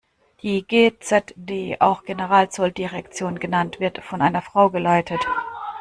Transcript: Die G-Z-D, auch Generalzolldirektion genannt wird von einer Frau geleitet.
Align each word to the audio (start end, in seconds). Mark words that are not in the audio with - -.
Die 0.41 0.65
G-Z-D, 0.65 1.77
auch 1.79 2.01
Generalzolldirektion 2.01 3.37
genannt 3.37 3.79
wird 3.79 3.99
von 3.99 4.23
einer 4.23 4.41
Frau 4.41 4.71
geleitet. 4.71 5.23